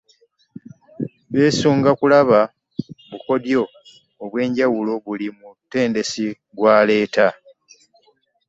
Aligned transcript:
Besunga 1.33 1.87
okulaba 1.95 2.39
obukodyo 3.03 3.63
ebwenjawulo 4.25 4.91
buli 5.03 5.27
mutendesi 5.37 6.25
bw'aleeta. 6.55 7.27